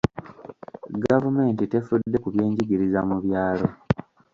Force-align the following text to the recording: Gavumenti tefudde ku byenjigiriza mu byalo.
Gavumenti 1.03 1.63
tefudde 1.71 2.17
ku 2.23 2.27
byenjigiriza 2.33 2.99
mu 3.09 3.17
byalo. 3.25 3.67